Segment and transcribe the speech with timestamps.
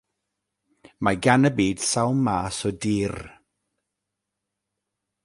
[1.03, 3.15] Mae gan y byd sawl mas o dir.